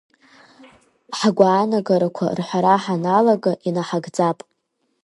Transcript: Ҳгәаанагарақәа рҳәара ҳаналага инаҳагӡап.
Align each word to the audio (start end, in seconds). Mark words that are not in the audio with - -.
Ҳгәаанагарақәа 1.19 2.25
рҳәара 2.37 2.75
ҳаналага 2.83 3.51
инаҳагӡап. 3.67 4.37